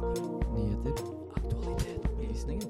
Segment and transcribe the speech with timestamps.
[0.00, 0.94] Nyheter.
[1.34, 2.04] Aktualitet.
[2.04, 2.68] opplysninger.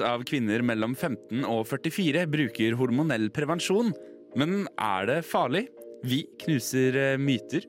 [0.00, 3.92] av kvinner mellom 15 og 44 bruker hormonell prevensjon.
[4.38, 5.68] Men er det farlig?
[6.04, 7.64] Vi knuser eh, myter.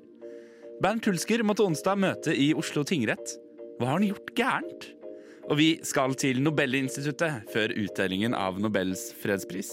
[0.84, 3.38] Bernt Hulsker måtte onsdag møte i Oslo tingrett.
[3.80, 4.88] Hva har han gjort gærent?
[5.46, 9.70] Og vi skal til Nobelinstituttet før utdelingen av Nobels fredspris.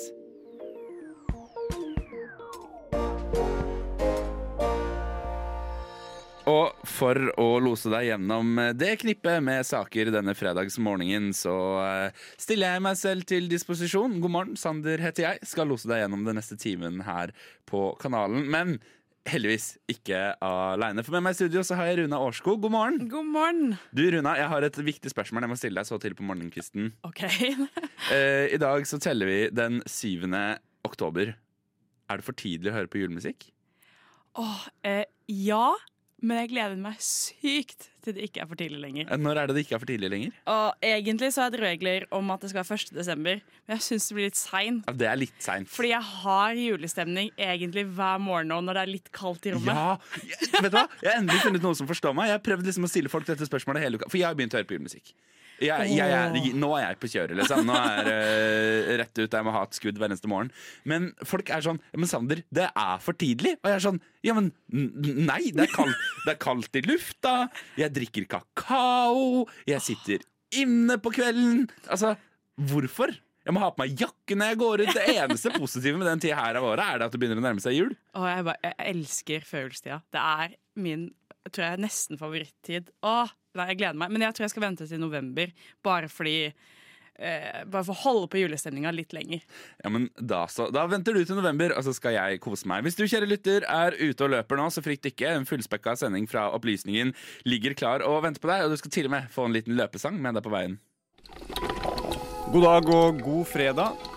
[7.02, 12.84] For å lose deg gjennom det knippet med saker denne fredagsmorgenen, så eh, stiller jeg
[12.86, 14.20] meg selv til disposisjon.
[14.22, 15.42] God morgen, Sander heter jeg.
[15.50, 17.32] Skal lose deg gjennom den neste timen her
[17.66, 18.46] på kanalen.
[18.52, 18.76] Men
[19.28, 21.02] heldigvis ikke aleine.
[21.06, 22.62] For med meg i studio så har jeg Runa Årskog.
[22.62, 23.08] God morgen.
[23.10, 23.76] God morgen.
[23.94, 26.92] Du, Runa, jeg har et viktig spørsmål jeg må stille deg så til på morgenkvisten.
[27.08, 27.24] OK.
[28.12, 30.26] Eh, I dag så teller vi den 7.
[30.84, 31.36] oktober.
[32.10, 33.46] Er det for tidlig å høre på julemusikk?
[34.42, 35.70] Åh, eh, ja,
[36.22, 39.08] men jeg gleder meg sykt til det ikke er for tidlig lenger.
[39.10, 40.36] Eh, Når er det det ikke er for tidlig lenger?
[40.50, 42.94] Og egentlig så er det regler om at det skal være 1.
[42.96, 44.80] desember, men jeg syns det blir litt sein.
[44.88, 45.70] Ja, det er litt seint.
[45.70, 49.74] Fordi jeg har julestemning egentlig hver morgen nå når det er litt kaldt i rommet.
[49.74, 50.86] Ja, jeg, vet du hva?
[51.02, 52.30] Jeg har endelig funnet noen som forstår meg.
[52.32, 54.10] Jeg har prøvd liksom å stille folk dette spørsmålet hele uka.
[54.10, 55.14] For jeg har begynt å høre på julemusikk.
[55.62, 57.62] Jeg, jeg, jeg, nå er jeg på kjøret, liksom.
[57.68, 59.36] Nå er det uh, rett ut.
[59.38, 60.52] Jeg må ha et skudd hver eneste morgen.
[60.88, 63.56] Men folk er sånn Men Sander, det er for tidlig.
[63.62, 65.42] Og jeg er sånn Ja, men nei.
[65.54, 67.34] Det er kaldt, det er kaldt i lufta.
[67.80, 69.44] Jeg drikker kakao.
[69.68, 70.24] Jeg sitter
[70.58, 71.66] inne på kvelden.
[71.88, 72.16] Altså,
[72.68, 73.14] hvorfor?
[73.42, 74.92] Jeg må ha på meg jakke når jeg går ut.
[74.94, 77.46] Det eneste positive med den tida her av året er det at det begynner å
[77.46, 77.96] nærme seg jul.
[78.14, 79.98] Åh, jeg, bare, jeg elsker førjulstida.
[80.14, 81.08] Det er min
[81.42, 82.90] jeg tror jeg nesten favorittid.
[83.02, 84.12] Åh, nei, jeg gleder meg.
[84.14, 85.52] Men jeg tror jeg skal vente til november,
[85.84, 89.42] bare fordi eh, Bare for å holde på julestemninga litt lenger.
[89.82, 90.68] Ja, men da, så.
[90.74, 92.86] da venter du til november, og så skal jeg kose meg.
[92.86, 95.34] Hvis du, kjære lytter, er ute og løper nå, så frykt ikke.
[95.36, 97.14] En fullspekka sending fra Opplysningen
[97.48, 98.66] ligger klar og venter på deg.
[98.66, 100.80] Og du skal til og med få en liten løpesang med deg på veien.
[102.52, 104.11] God dag og god fredag.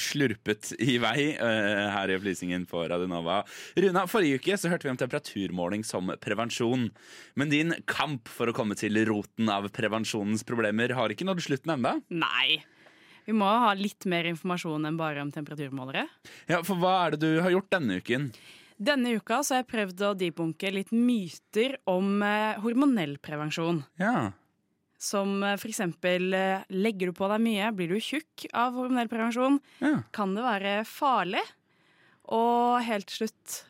[0.00, 3.42] slurpet i vei eh, her i Opplysningen på Radionova.
[3.76, 6.88] Runa, forrige uke så hørte vi om temperaturmåling som prevensjon.
[7.38, 11.76] Men din kamp for å komme til roten av prevensjonens problemer har ikke nådd slutten
[11.76, 11.98] ennå.
[12.08, 12.60] Nei.
[13.28, 16.06] Vi må ha litt mer informasjon enn bare om temperaturmålere.
[16.48, 18.30] Ja, for hva er det du har gjort denne uken?
[18.78, 23.82] Denne uka så har jeg prøvd å debunke litt myter om eh, hormonell prevensjon.
[24.00, 24.30] Ja.
[24.98, 25.62] Som f.eks.
[25.62, 29.60] for eksempel eh, legger du på deg mye, blir du tjukk av hormonell prevensjon?
[29.78, 30.00] ja.
[30.14, 31.44] Kan det være farlig?
[32.34, 33.60] Og helt til slutt,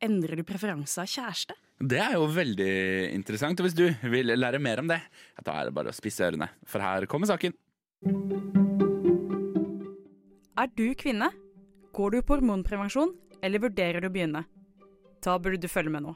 [0.00, 1.56] endrer du preferanse av kjæreste?
[1.76, 2.70] Det er jo veldig
[3.12, 3.60] interessant.
[3.60, 5.02] Og hvis du vil lære mer om det,
[5.44, 6.48] da er det bare å spisse ørene.
[6.64, 7.52] For her kommer saken.
[10.56, 11.28] Er du kvinne?
[11.96, 13.12] Går du på hormonprevensjon,
[13.44, 14.46] eller vurderer du å begynne?
[15.24, 16.14] Da burde du følge med nå.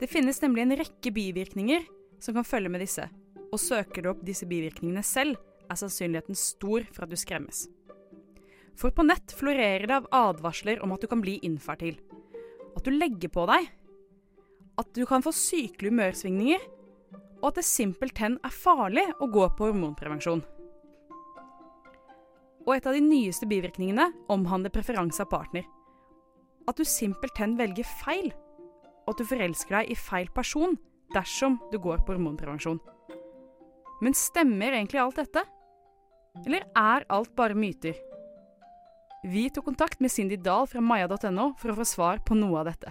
[0.00, 1.84] Det finnes nemlig en rekke bivirkninger
[2.22, 3.04] som kan følge med disse,
[3.52, 5.36] og søker du opp disse bivirkningene selv,
[5.70, 7.66] er sannsynligheten stor for at du skremmes.
[8.78, 11.98] For på nett florerer det av advarsler om at du kan bli infertil,
[12.72, 13.68] at du legger på deg,
[14.80, 16.64] at du kan få sykelige humørsvingninger,
[17.42, 20.42] og at det simpelthen er farlig å gå på hormonprevensjon.
[22.62, 25.66] Og et av de nyeste bivirkningene omhandler preferanse av partner.
[26.70, 28.30] At du simpelthen velger feil,
[29.02, 30.78] og at du forelsker deg i feil person
[31.12, 32.78] dersom du går på hormonprevensjon.
[34.02, 35.44] Men stemmer egentlig alt dette?
[36.42, 37.94] Eller er alt bare myter?
[39.22, 42.72] Vi tok kontakt med Cindy Dahl fra maja.no for å få svar på noe av
[42.72, 42.90] dette.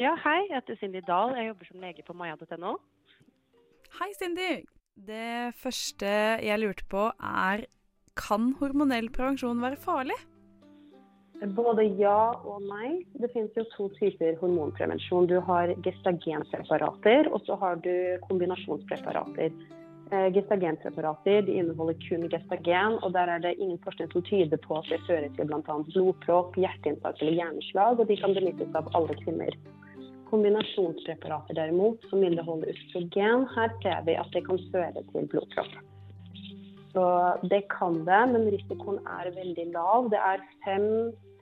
[0.00, 0.40] Ja, hei.
[0.48, 1.36] Jeg heter Cindy Dahl.
[1.38, 2.74] Jeg jobber som lege på maja.no.
[4.00, 4.50] Hei, Cindy!
[5.00, 6.08] Det første
[6.42, 7.62] jeg lurte på er
[8.18, 10.18] kan hormonell prevensjon være farlig?
[11.40, 13.00] Både ja og nei.
[13.16, 15.28] Det finnes jo to typer hormonprevensjon.
[15.30, 17.92] Du har gestagenpreparater, og så har du
[18.26, 19.54] kombinasjonspreparater.
[20.12, 24.76] Eh, Gestagenpreparater de inneholder kun gestagen, og der er det ingen forskning som tyder på
[24.82, 25.76] at det fører til bl.a.
[25.88, 29.56] blodpropp, hjerteinfarkt eller hjerneslag, og de kan benyttes av alle kvinner.
[30.28, 35.72] Kombinasjonspreparater derimot, som inneholder østrogen, her ser vi at det kan føre til blodpropp.
[36.92, 37.06] Så
[37.48, 40.10] det kan det, men risikoen er veldig lav.
[40.10, 40.86] Det er fem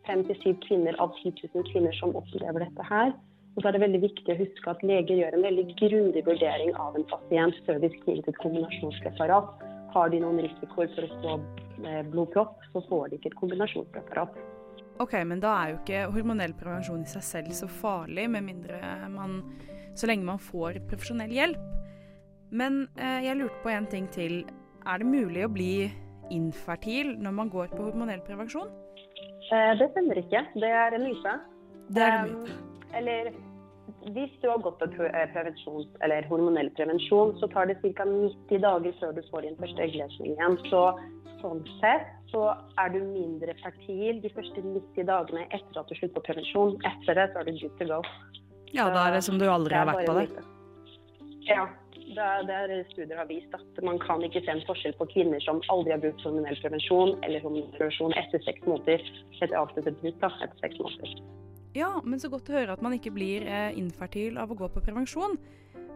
[0.09, 3.13] til syv kvinner av 10 000 kvinner som opplever dette her.
[3.57, 6.71] Og så er det veldig viktig å huske at leger gjør en veldig grundig vurdering
[6.79, 9.65] av en pasient før de skriver ut et kombinasjonspreparat.
[9.95, 11.33] Har de noen risikoer for å få
[11.83, 14.39] eh, blodpropp, så får de ikke et kombinasjonspreparat.
[15.03, 18.79] Ok, men da er jo ikke hormonell prevensjon i seg selv så farlig, med mindre
[19.13, 19.43] man
[19.99, 21.59] Så lenge man får profesjonell hjelp.
[22.55, 24.45] Men eh, jeg lurte på en ting til.
[24.87, 25.73] Er det mulig å bli
[26.31, 28.71] infertil når man går på hormonell prevensjon?
[29.49, 30.45] Eh, det stemmer ikke.
[30.55, 31.37] Det er en myte.
[31.95, 32.57] Det er en myte.
[32.57, 33.31] Um, eller
[34.15, 38.05] hvis du har gått på prevensjon, eller hormonell prevensjon, så tar det ca.
[38.09, 40.59] 90 dager før du får din første eggløsning igjen.
[40.71, 40.83] Så
[41.41, 42.45] sånn sett så
[42.83, 46.77] er du mindre fertil de første 90 dagene etter at du slutter på prevensjon.
[46.89, 48.01] Etter det så er du good to go.
[48.75, 50.29] Ja, da er det som du aldri har vært på det?
[51.49, 51.65] Ja.
[51.65, 51.88] Det
[52.49, 55.61] det er studier har vist at man kan ikke se en forskjell på kvinner som
[55.73, 59.05] aldri har brukt hormonell prevensjon eller hormonell etter seks måneder.
[59.39, 61.15] Etter avsluttet bruk etter seks måneder.
[61.77, 64.71] Ja, men så godt å høre at man ikke blir eh, infertil av å gå
[64.73, 65.37] på prevensjon.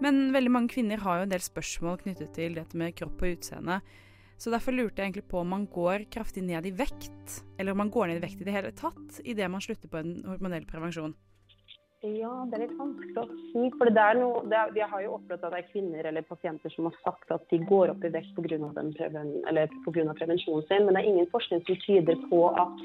[0.03, 3.37] Men veldig mange kvinner har jo en del spørsmål knyttet til dette med kropp og
[3.37, 3.81] utseende.
[4.43, 7.83] Så derfor lurte jeg egentlig på om man går kraftig ned i vekt, eller om
[7.85, 10.67] man går ned i vekt i det hele tatt idet man slutter på en hormonell
[10.67, 11.15] prevensjon.
[12.03, 13.69] Ja, det er litt vanskelig å si.
[13.79, 16.25] For det er noe, det er, jeg har jo opplevd at det er kvinner eller
[16.27, 18.59] pasienter som har sagt at de går opp i vekt pga.
[20.19, 22.83] prevensjonen sin, men det er ingen forskning som tyder på at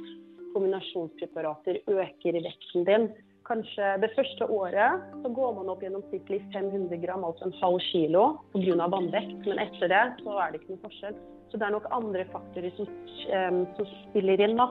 [0.53, 3.09] kombinasjonspreparater øker vekten din.
[3.47, 8.23] Kanskje det første året så går man opp gjennomsnittlig 500 gram, altså en halv kilo,
[8.51, 8.87] pga.
[8.91, 9.39] vannvekt.
[9.47, 11.19] Men etter det så er det ikke noe forskjell.
[11.47, 12.89] Så det er nok andre faktorer som,
[13.31, 14.65] um, som spiller inn da,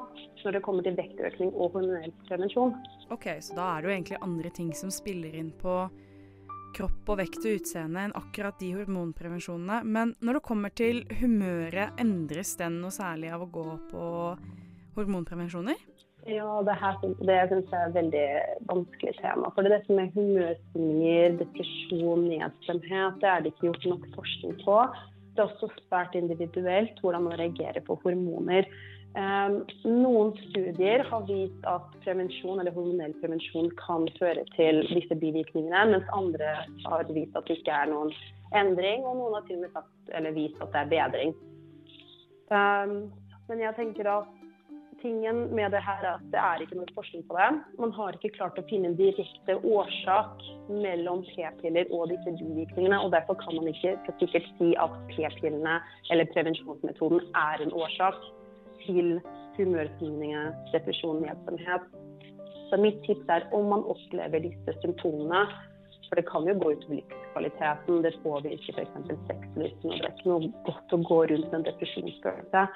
[0.45, 2.75] når det kommer til vektøkning og hormonell prevensjon.
[3.11, 5.79] Ok, Så da er det jo egentlig andre ting som spiller inn på
[6.77, 9.81] kropp og vekt og utseende enn akkurat de hormonprevensjonene.
[9.89, 14.05] Men når det kommer til humøret, endres den noe særlig av å gå på
[14.99, 15.81] hormonprevensjoner?
[16.27, 18.29] Ja, det, her, det syns jeg er et veldig
[18.67, 19.51] vanskelig tema.
[19.55, 24.57] For det er dette med humørsvingninger, depresjon, nedstemthet, det er det ikke gjort nok forskning
[24.65, 24.81] på.
[25.37, 28.67] Det er også svært individuelt hvordan man reagerer på hormoner.
[29.17, 35.85] Um, noen studier har vist at prevensjon eller hormonell prevensjon kan føre til disse bivirkningene,
[35.95, 38.11] mens andre har vist at det ikke er noen
[38.57, 41.33] endring, og noen har til og med sagt, eller vist at det er bedring.
[42.51, 42.99] Um,
[43.49, 44.36] men jeg tenker at
[45.03, 47.49] tingen med det her er at det er ikke noe forskning på det.
[47.81, 52.99] Man har ikke klart å finne en direkte årsak mellom p-piller og disse bivirkningene.
[53.03, 55.77] og Derfor kan man ikke sikkert si at p-pillene
[56.13, 58.19] eller prevensjonsmetoden er en årsak
[58.87, 59.17] til
[59.59, 61.87] humørsvingninger, depresjon, nedsomhet.
[62.71, 65.47] Så mitt tips er om man opplever disse symptomene,
[66.09, 69.17] for det kan jo gå utover livskvaliteten, det påvirker f.eks.
[69.31, 72.67] sexlysten, og det er ikke noe godt å gå rundt med en depresjonsfølelse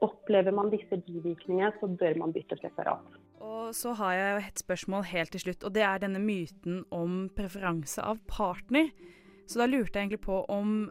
[0.00, 3.18] Opplever man disse bivirkningene, så bør man bytte preparat.
[3.44, 7.26] Og så har jeg et spørsmål helt til slutt, og det er denne myten om
[7.36, 8.90] preferanse av partner.
[9.48, 10.90] Så da lurte jeg egentlig på om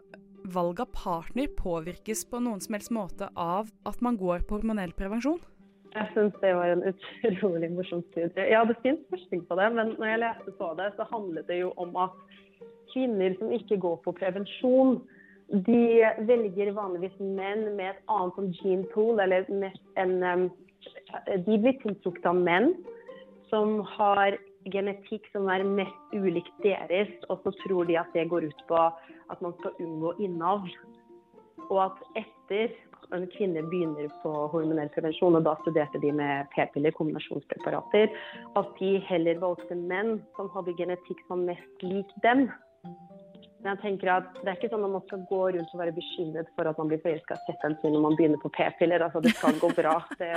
[0.54, 4.94] valg av partner påvirkes på noen som helst måte av at man går på hormonell
[4.96, 5.40] prevensjon?
[5.90, 8.46] Jeg syns det var en utrolig morsom studie.
[8.46, 11.58] Ja, det finnes forskning på det, men når jeg leste på det, så handlet det
[11.64, 12.14] jo om at
[12.92, 15.00] kvinner som ikke går på prevensjon,
[15.50, 19.48] de velger vanligvis menn med et annet som gene pool, eller
[19.98, 20.44] en um,
[21.46, 22.70] De blir tiltrukket av menn
[23.50, 24.38] som har
[24.70, 28.78] genetikk som er mest ulikt deres, og så tror de at det går ut på
[28.78, 30.70] at man skal unngå innavl.
[31.70, 32.76] Og at etter
[33.14, 38.12] en kvinne begynner på hormonell prevensjon, og da studerte de med p-piller, kombinasjonspreparater,
[38.60, 42.46] at de heller valgte menn som hadde genetikk som mest lik dem.
[43.60, 45.92] Men jeg tenker at det er ikke sånn at man skal gå rundt og være
[45.96, 49.04] bekymret for at man blir forelska i setteren sin når man begynner på p-piller.
[49.04, 49.96] Altså, det skal gå bra.
[50.20, 50.30] Det,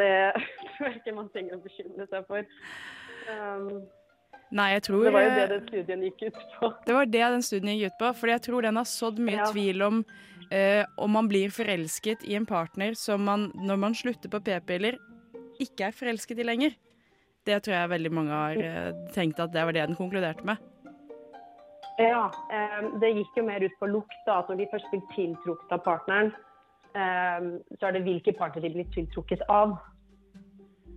[0.00, 2.56] det tror jeg ikke man trenger å bekymre seg for.
[3.30, 3.68] Um,
[4.54, 6.72] Nei, jeg tror Det var jo det den studien gikk ut på.
[6.84, 8.12] Det var det den studien gikk ut på.
[8.18, 9.48] For jeg tror den har sådd mye ja.
[9.54, 14.32] tvil om uh, om man blir forelsket i en partner som man, når man slutter
[14.32, 14.98] på p-piller,
[15.62, 16.74] ikke er forelsket i lenger.
[17.46, 20.73] Det tror jeg veldig mange har uh, tenkt at det var det den konkluderte med.
[21.98, 22.26] Ja,
[23.00, 24.16] det gikk jo mer ut på lukt.
[24.26, 26.32] da, at Når de først blir tiltrukket av partneren,
[26.94, 29.76] så er det hvilke partner de blir tiltrukket av.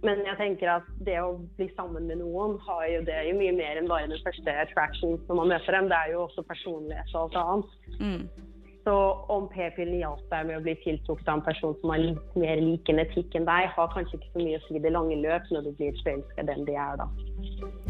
[0.05, 3.55] Men jeg tenker at det å bli sammen med noen har jo det jo mye
[3.57, 5.89] mer enn bare den første attraction når man møter dem.
[5.89, 7.97] Det er jo også personlighet og alt annet.
[7.97, 8.45] Mm.
[8.87, 8.95] Så
[9.33, 12.61] om p-pillen hjalp deg med å bli tiltrukket av en person som har litt mer
[12.61, 15.51] lik genetikk enn deg, har kanskje ikke så mye å si i det lange løp
[15.51, 17.86] når du blir forelska i den de er, da.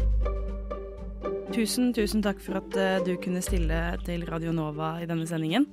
[1.58, 5.66] Tusen, tusen takk for at eh, du kunne stille til Radio Nova i denne sendingen.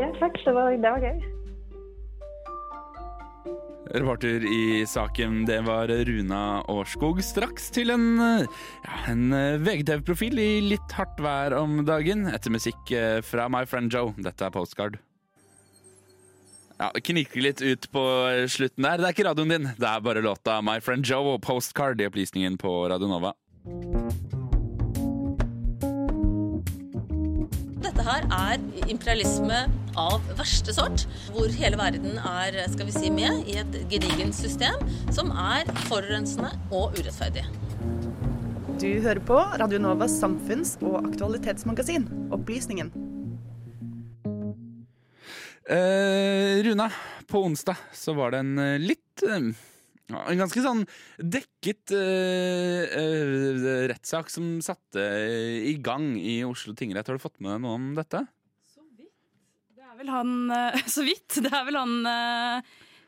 [0.00, 0.38] Ja, takk.
[0.44, 1.24] Det var, det var gøy.
[3.96, 6.40] Reporter i saken, det var Runa
[6.72, 7.20] Årskog.
[7.24, 9.30] Straks til en, ja, en
[9.62, 14.12] VGTV-profil i litt hardt vær om dagen, etter musikk eh, fra My Friend Joe.
[14.18, 14.98] Dette er Postcard.
[16.76, 18.04] Ja, det Kniker litt ut på
[18.52, 19.00] slutten der.
[19.00, 22.08] Det er ikke radioen din, det er bare låta My Friend Joe og Postcard i
[22.10, 23.36] opplysningen på Radio Nova.
[28.06, 29.64] Her er imperialisme
[29.98, 34.78] av verste sort, hvor hele verden er skal vi si, med i et gedigent system
[35.14, 37.46] som er forurensende og urettferdig.
[38.76, 42.92] Du hører på Radio Novas samfunns- og aktualitetsmagasin, Opplysningen.
[45.66, 46.90] Eh, Runa,
[47.26, 49.48] på onsdag så var det en eh, litt eh,
[50.14, 50.84] En ganske sånn
[51.18, 55.02] dekket uh, uh, rettssak som satte
[55.66, 57.08] i gang i Oslo tingrett.
[57.10, 58.22] Har du fått med deg noe om dette?
[58.70, 59.14] Så vidt.
[59.74, 61.40] Det er vel han uh, Så vidt.
[61.42, 61.96] Det er vel han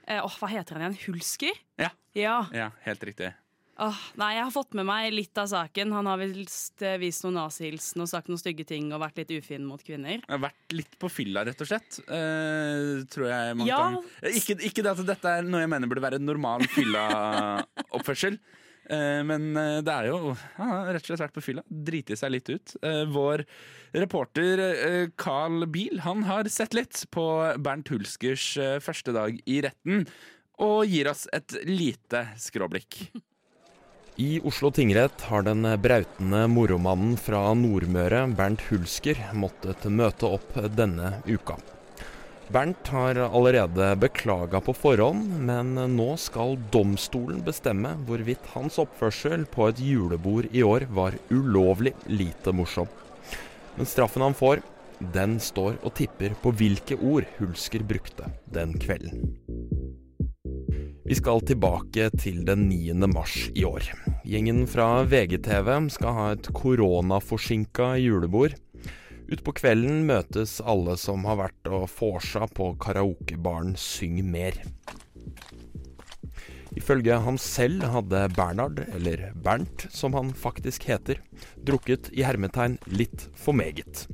[0.08, 1.00] Åh, hva heter han igjen?
[1.04, 1.58] Hulsker?
[1.76, 1.90] Ja.
[2.16, 2.38] Ja.
[2.56, 3.28] Ja, helt riktig.
[3.78, 5.92] Åh, nei, jeg har fått med meg litt av saken.
[5.94, 9.30] Han har vist, eh, vist noen nazihilsen og sagt noen stygge ting og vært litt
[9.38, 10.18] ufin mot kvinner.
[10.18, 12.00] Jeg har vært litt på fylla, rett og slett.
[12.08, 13.78] Uh, tror jeg mange Ja.
[13.78, 18.38] kan Eh, ikke, ikke det at dette er noe jeg mener burde være normal fylla-oppførsel.
[18.88, 19.52] men
[19.84, 21.62] det er jo Han har rett og slett vært på fylla.
[21.68, 22.74] Driti seg litt ut.
[23.12, 23.44] Vår
[23.92, 30.08] reporter Carl Biel han har sett litt på Bernt Hulskers første dag i retten.
[30.58, 33.12] Og gir oss et lite skråblikk.
[34.20, 41.20] I Oslo tingrett har den brautende moromannen fra Nordmøre, Bernt Hulsker, måttet møte opp denne
[41.28, 41.54] uka.
[42.50, 49.68] Bernt har allerede beklaga på forhånd, men nå skal domstolen bestemme hvorvidt hans oppførsel på
[49.70, 52.90] et julebord i år var ulovlig lite morsom.
[53.78, 54.66] Men straffen han får,
[55.14, 59.28] den står og tipper på hvilke ord Hulsker brukte den kvelden.
[61.08, 62.92] Vi skal tilbake til den 9.
[63.08, 63.86] mars i år.
[64.28, 68.52] Gjengen fra VGTV skal ha et koronaforsinka julebord.
[69.32, 74.60] Utpå kvelden møtes alle som har vært og vorsa på karaokebaren Syng mer.
[76.76, 81.22] Ifølge ham selv hadde Bernhard, eller Bernt som han faktisk heter,
[81.64, 84.04] drukket i hermetegn litt for meget.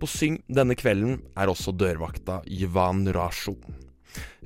[0.00, 3.60] På Syng denne kvelden er også dørvakta Yvan Rasho.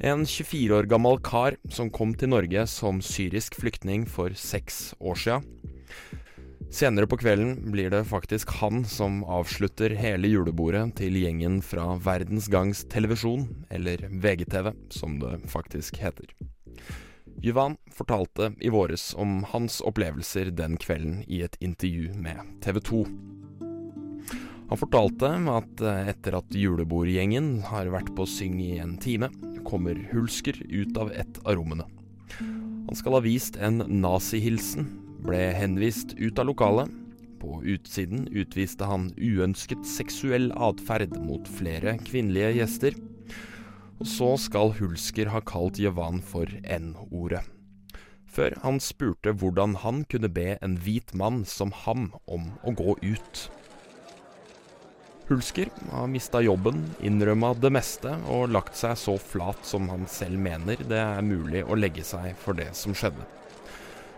[0.00, 5.18] En 24 år gammel kar som kom til Norge som syrisk flyktning for seks år
[5.20, 5.40] sia.
[6.70, 12.46] Senere på kvelden blir det faktisk han som avslutter hele julebordet til gjengen fra Verdens
[12.46, 16.30] Gangs Televisjon, eller VGTV, som det faktisk heter.
[17.42, 23.02] Yvan fortalte i våres om hans opplevelser den kvelden i et intervju med TV 2.
[24.70, 29.32] Han fortalte at etter at julebordgjengen har vært på syng i en time,
[29.66, 31.86] kommer Hulsker ut av et av rommene.
[32.40, 34.88] Han skal ha vist en nazihilsen,
[35.22, 36.90] ble henvist ut av lokalet.
[37.40, 42.98] På utsiden utviste han uønsket seksuell atferd mot flere kvinnelige gjester.
[44.00, 47.44] Og så skal Hulsker ha kalt Jevan for N-ordet.
[48.30, 52.94] Før han spurte hvordan han kunne be en hvit mann som ham om å gå
[53.02, 53.46] ut.
[55.30, 60.40] Hulsker har mista jobben, innrømma det meste og lagt seg så flat som han selv
[60.42, 63.22] mener det er mulig å legge seg for det som skjedde.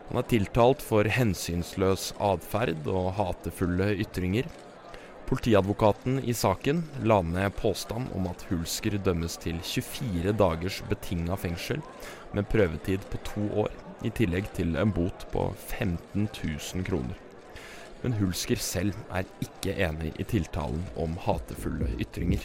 [0.08, 4.48] Han er tiltalt for hensynsløs atferd og hatefulle ytringer.
[5.28, 11.84] Politiadvokaten i saken la ned påstand om at Hulsker dømmes til 24 dagers betinga fengsel
[12.32, 17.20] med prøvetid på to år, i tillegg til en bot på 15 000 kroner
[18.02, 22.44] men Hulsker selv er ikke enig i tiltalen om hatefulle ytringer.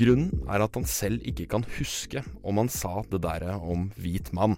[0.00, 4.32] Grunnen er at han selv ikke kan huske om han sa det der om hvit
[4.36, 4.56] mann.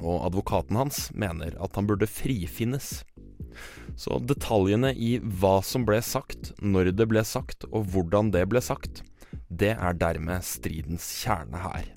[0.00, 3.02] Og advokaten hans mener at han burde frifinnes.
[3.96, 8.62] Så detaljene i hva som ble sagt, når det ble sagt og hvordan det ble
[8.64, 9.04] sagt,
[9.52, 11.92] det er dermed stridens kjerne her.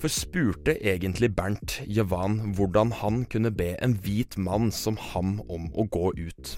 [0.00, 5.66] For spurte egentlig Bernt Javan hvordan han kunne be en hvit mann som ham om
[5.76, 6.52] å gå ut?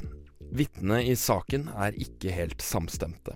[0.54, 3.34] Vitnene i saken er ikke helt samstemte.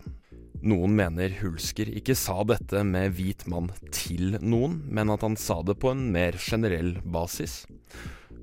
[0.63, 5.59] Noen mener Hulsker ikke sa dette med hvit mann til noen, men at han sa
[5.67, 7.65] det på en mer generell basis.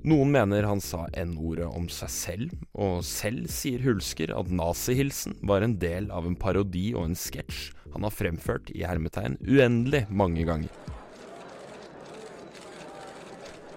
[0.03, 5.63] Noen mener han sa N-ordet om seg selv, og selv sier Hulsker at nazihilsen var
[5.63, 10.43] en del av en parodi og en sketsj han har fremført i hermetegn uendelig mange
[10.49, 10.92] ganger.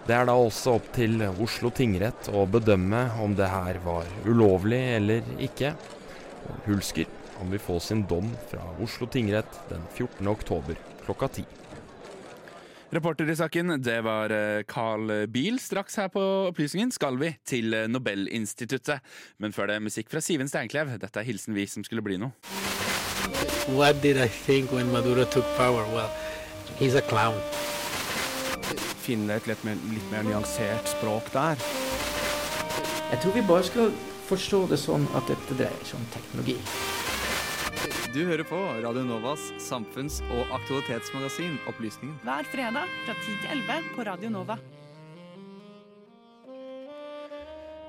[0.07, 4.79] Det er da også opp til Oslo tingrett å bedømme om det her var ulovlig
[5.01, 5.73] eller ikke.
[6.47, 7.11] Og Hulsker
[7.41, 10.23] han vil få sin dom fra Oslo tingrett den 14.
[10.31, 11.45] oktober klokka ti.
[12.95, 15.59] Reporter i saken, det var eh, Carl Biel.
[15.59, 16.23] Straks her på
[16.53, 19.03] Opplysningen skal vi til eh, Nobelinstituttet.
[19.43, 20.95] Men før det musikk fra Siven Steinklev.
[21.03, 22.31] Dette er hilsen vi som skulle bli noe.
[23.75, 25.83] What did I think when Maduro took power?
[25.91, 26.15] Well,
[26.79, 27.43] he's a clown.
[29.07, 31.61] Finne et litt mer, litt mer nyansert språk der.
[33.13, 33.93] Jeg tror vi bare skal
[34.27, 36.57] forstå det sånn at dette dreier seg om teknologi.
[38.11, 42.17] Du hører på Radio Novas samfunns- og aktualitetsmagasin Opplysningen.
[42.25, 44.59] Hver fredag fra 10 til 11 på Radio Nova.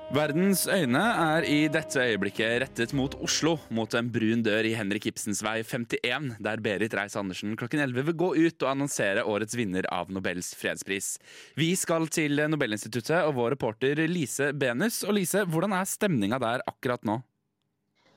[0.08, 5.04] Verdens øyne er i dette øyeblikket rettet mot Oslo, mot en brun dør i Henrik
[5.10, 9.84] Ibsens vei 51, der Berit Reiss-Andersen klokken 11 vil gå ut og annonsere årets vinner
[9.92, 11.18] av Nobels fredspris.
[11.60, 15.02] Vi skal til Nobelinstituttet og vår reporter Lise Benus.
[15.04, 17.18] Og Lise, hvordan er stemninga der akkurat nå?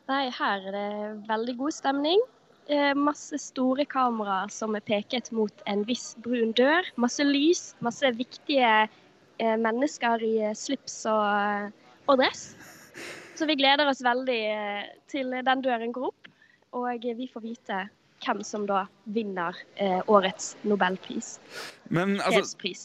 [0.07, 0.88] Nei, her er det
[1.27, 2.24] veldig god stemning.
[2.71, 6.88] Eh, masse store kameraer som er peket mot en viss brun dør.
[6.95, 11.75] Masse lys, masse viktige eh, mennesker i eh, slips og,
[12.08, 12.51] og dress.
[13.38, 16.29] Så vi gleder oss veldig eh, til den døren går opp,
[16.77, 17.81] og vi får vite
[18.22, 21.38] hvem som da vinner eh, årets nobelpris.
[21.89, 22.84] Men altså, Fredspris.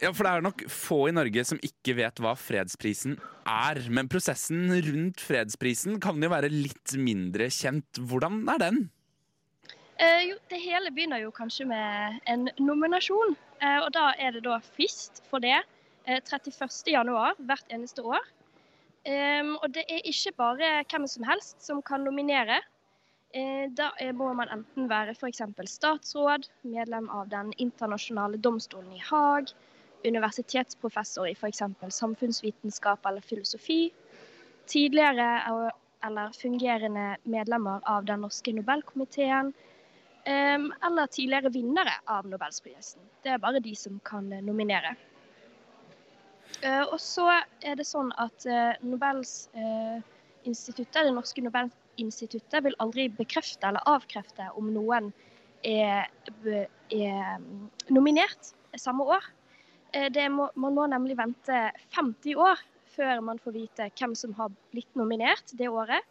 [0.00, 3.82] ja, for det er nok få i Norge som ikke vet hva fredsprisen er.
[3.90, 7.98] Men prosessen rundt fredsprisen kan jo være litt mindre kjent.
[7.98, 8.82] Hvordan er den?
[10.00, 13.34] Eh, jo, det hele begynner jo kanskje med en nominasjon.
[13.60, 15.58] Eh, og da er det da frist for det
[16.06, 16.70] eh, 31.
[16.88, 18.22] januar hvert eneste år.
[19.06, 22.60] Og det er ikke bare hvem som helst som kan nominere.
[23.30, 25.42] Eh, da er, må man enten være f.eks.
[25.70, 29.52] statsråd, medlem av Den internasjonale domstolen i Haag,
[30.02, 31.62] universitetsprofessor i f.eks.
[31.94, 33.92] samfunnsvitenskap eller filosofi,
[34.66, 35.28] tidligere
[36.02, 39.54] eller fungerende medlemmer av Den norske Nobelkomiteen,
[40.26, 43.06] eller tidligere vinnere av Nobelsprisen.
[43.22, 44.96] Det er bare de som kan eh, nominere.
[46.62, 53.66] Eh, og så er det sånn at eh, Nobelinstituttet, det norske Nobelinstituttet vil aldri bekrefte
[53.70, 55.12] eller avkrefte om noen
[55.64, 56.08] er,
[56.44, 59.24] er mm, nominert samme år.
[59.92, 64.52] Eh, må, man må nemlig vente 50 år før man får vite hvem som har
[64.74, 66.04] blitt nominert det året,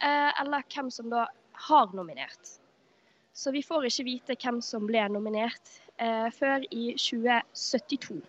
[0.00, 1.26] eh, eller hvem som da
[1.68, 2.58] har nominert.
[3.32, 8.20] Så vi får ikke vite hvem som ble nominert eh, før i 2072.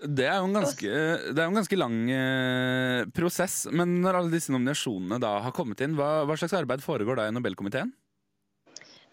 [0.00, 0.90] Det er jo en ganske,
[1.28, 3.66] en ganske lang eh, prosess.
[3.68, 7.26] Men når alle disse nominasjonene da har kommet inn, hva, hva slags arbeid foregår da
[7.28, 7.92] i Nobelkomiteen?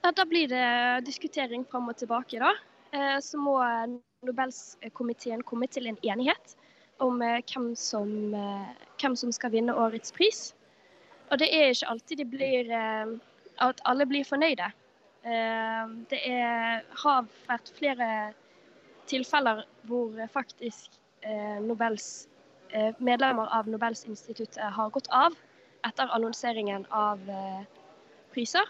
[0.06, 2.54] Ja, da blir det diskutering fram og tilbake, da.
[2.96, 3.58] Eh, Så må
[4.24, 6.56] Nobelkomiteen komme til en enighet
[7.04, 8.72] om eh, hvem som, eh,
[9.02, 10.54] hvem som skal vinne årets pris.
[11.28, 13.16] Og det er ikke alltid de blir, eh,
[13.60, 14.72] at alle blir fornøyde.
[15.28, 18.34] Eh, Det er, har vært flere
[19.08, 22.28] tilfeller hvor faktisk eh, Nobels,
[22.70, 25.36] eh, medlemmer av Nobelsinstituttet har gått av
[25.88, 27.64] etter annonseringen av eh,
[28.34, 28.68] priser.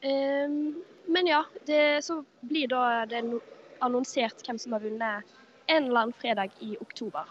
[0.00, 3.40] Ehm, men ja, det, så blir da det no
[3.80, 7.24] annonsert hvem som har vunnet en eller annen fredag i oktober.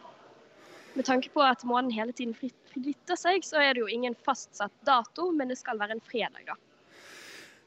[0.94, 4.74] Med tanke på at månen hele tiden flytter seg, så er det jo ingen fastsatt
[4.88, 6.58] dato, men det skal være en fredag, da.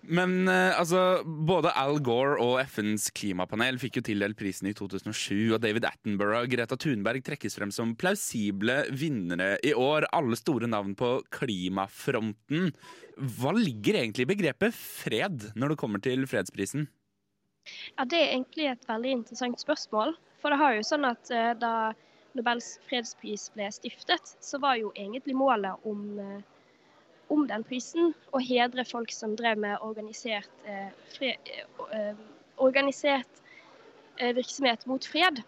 [0.02, 5.52] Men eh, altså, både Al Gore og FNs klimapanel fikk jo tildelt prisen i 2007,
[5.54, 10.08] og David Attenborough og Greta Thunberg trekkes frem som plausible vinnere i år.
[10.10, 12.72] Alle store navn på klimafronten.
[13.38, 16.88] Hva ligger egentlig i begrepet fred når det kommer til fredsprisen?
[17.96, 20.16] Ja, Det er egentlig et veldig interessant spørsmål.
[20.42, 21.92] For det har jo sånn at eh, da
[22.34, 26.40] Nobels fredspris ble stiftet, så var jo egentlig målet om, eh,
[27.32, 31.52] om den prisen og hedre folk som drev med organisert, eh, fred,
[31.96, 32.20] eh,
[32.60, 33.42] organisert
[34.18, 35.42] eh, virksomhet mot fred.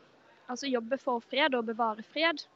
[0.48, 2.46] Altså jobbe for fred og bevare fred.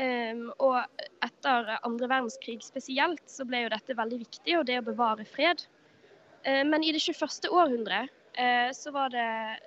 [0.00, 0.78] Um, og
[1.20, 5.66] etter andre verdenskrig spesielt så ble jo dette veldig viktig, og det å bevare fred.
[6.42, 7.50] Eh, men i det 21.
[7.50, 9.26] århundre eh, så, det,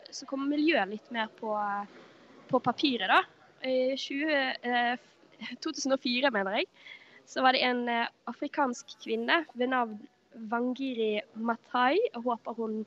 [0.10, 1.54] så kom miljøet litt mer på,
[2.50, 3.22] på papiret, da.
[3.64, 4.34] I 20,
[4.68, 6.72] eh, 2004, mener jeg,
[7.30, 9.98] så var det en eh, afrikansk kvinne ved navn
[10.52, 11.98] Wangiri Matai.
[12.14, 12.84] Jeg håper hun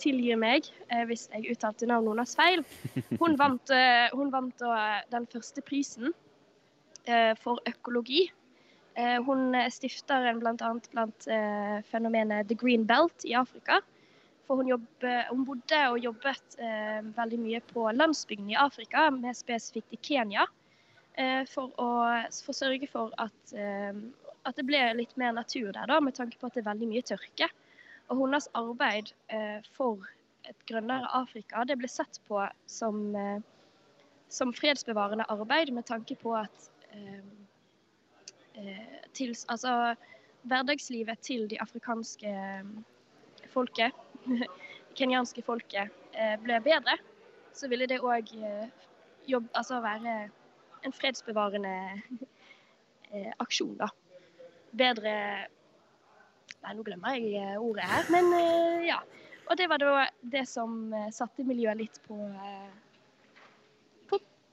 [0.00, 2.64] tilgir meg eh, hvis jeg uttalte navnet hennes feil.
[3.20, 4.64] Hun vant, eh, hun vant
[5.12, 6.12] den første prisen
[7.06, 8.28] eh, for økologi.
[8.94, 13.80] Eh, hun stifter en blant annet blant eh, fenomenet The Green Belt i Afrika,
[14.46, 19.32] For hun, jobbe, hun bodde og jobbet eh, veldig mye på landsbygden i Afrika, mer
[19.36, 20.44] spesifikt i Kenya,
[21.46, 21.90] for å
[22.42, 23.94] for sørge for at, eh,
[24.44, 26.90] at det ble litt mer natur der, da, med tanke på at det er veldig
[26.90, 27.48] mye tørke.
[28.12, 30.02] Og hennes arbeid eh, for
[30.44, 33.38] et grønnere Afrika det ble sett på som, eh,
[34.28, 37.22] som fredsbevarende arbeid, med tanke på at eh,
[38.60, 39.94] eh, til, altså,
[40.44, 43.96] hverdagslivet til de afrikanske eh, folket,
[44.98, 46.98] kenyanske folket, eh, ble bedre,
[47.54, 48.34] så ville det òg
[49.54, 50.24] altså være
[50.84, 51.74] en fredsbevarende
[53.10, 53.90] eh, aksjon, da.
[54.74, 55.12] Bedre
[56.64, 59.02] Nei, nå glemmer jeg eh, ordet her, men eh, ja.
[59.44, 62.16] Og det var da det som satte miljøet litt på,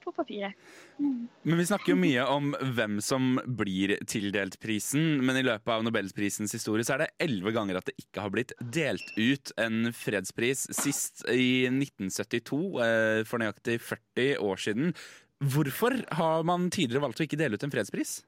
[0.03, 0.57] på, papiret.
[0.99, 1.29] Mm.
[1.47, 5.85] Men Vi snakker jo mye om hvem som blir tildelt prisen, men i løpet av
[5.87, 9.93] Nobelprisens historie så er det elleve ganger at det ikke har blitt delt ut en
[9.95, 10.67] fredspris.
[10.75, 14.95] Sist i 1972, eh, for nøyaktig 40 år siden.
[15.41, 18.19] Hvorfor har man tidligere valgt å ikke dele ut en fredspris?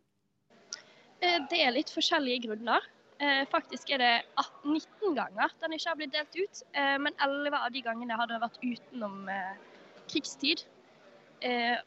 [1.21, 2.82] Eh, Det er litt forskjellige grunner.
[3.21, 6.63] Eh, Faktisk er det 18 19 ganger den ikke har blitt delt ut.
[6.73, 9.30] eh, Men 11 av de gangene har det vært utenom
[10.10, 10.65] krigstid.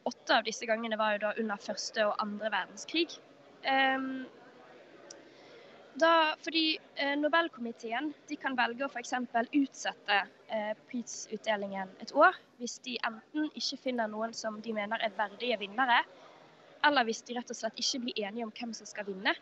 [0.05, 3.17] Åtte av disse gangene var jo da under første og andre verdenskrig.
[5.97, 9.15] Da, fordi eh, Nobelkomiteen kan velge å f.eks.
[9.57, 10.17] utsette
[10.53, 15.57] eh, prisutdelingen et år hvis de enten ikke finner noen som de mener er verdige
[15.63, 16.03] vinnere,
[16.85, 19.33] eller hvis de rett og slett ikke blir enige om hvem som skal vinne.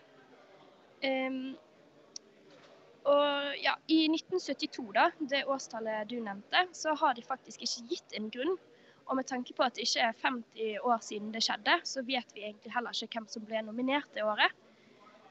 [1.04, 1.58] Um,
[3.06, 8.16] og ja, I 1972, da, det årstallet du nevnte, så har de faktisk ikke gitt
[8.18, 8.56] en grunn.
[9.06, 12.32] Og med tanke på at det ikke er 50 år siden det skjedde, så vet
[12.34, 14.56] vi egentlig heller ikke hvem som ble nominert det året.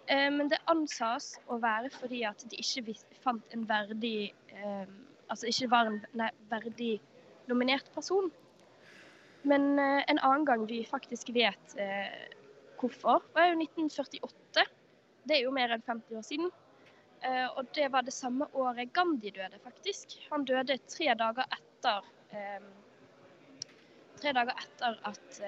[0.06, 4.86] Eh, Men det ansas å være fordi at de ikke fant en verdig eh,
[5.32, 6.98] Altså ikke var en nei, verdig
[7.48, 8.26] nominert person.
[9.48, 11.76] Men eh, en annen gang vi faktisk vet
[12.76, 14.66] hvorfor, var jo 1948.
[15.24, 16.52] Det er jo mer enn 50 år siden.
[17.56, 20.12] Og det var det samme året Gandhi døde, faktisk.
[20.28, 22.04] Han døde tre dager etter
[24.20, 25.40] Tre dager etter at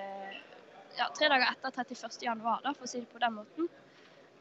[0.96, 2.16] Ja, tre dager etter 31.
[2.24, 3.68] januar, da, for å si det på den måten.